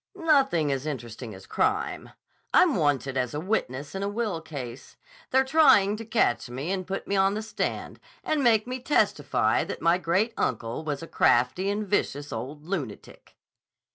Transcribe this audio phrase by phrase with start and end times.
[0.15, 2.09] "Nothing as interesting as crime.
[2.55, 4.97] I'm wanted as a witness in a will case.
[5.29, 9.63] They're trying to catch me and put me on the stand and make me testify
[9.63, 13.37] that my great uncle was a crafty and vicious old lunatic."